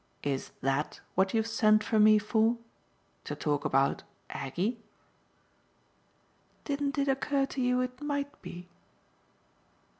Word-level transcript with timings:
"Is 0.23 0.49
THAT 0.61 0.99
what 1.13 1.31
you've 1.35 1.45
sent 1.45 1.83
for 1.83 1.99
me 1.99 2.17
for 2.17 2.57
to 3.23 3.35
talk 3.35 3.65
about 3.65 4.01
Aggie?" 4.31 4.79
"Didn't 6.65 6.97
it 6.97 7.07
occur 7.07 7.45
to 7.45 7.61
you 7.61 7.81
it 7.81 8.01
might 8.01 8.41
be?" 8.41 8.67